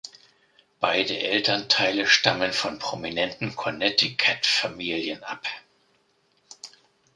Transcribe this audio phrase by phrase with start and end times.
[0.79, 5.45] Beide Elternteile stammen von prominenten Connecticut Familien ab.